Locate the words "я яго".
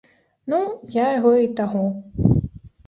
0.95-1.33